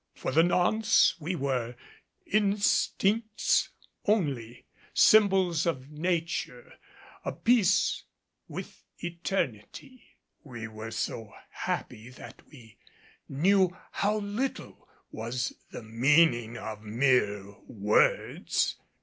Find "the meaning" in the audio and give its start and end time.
15.69-16.57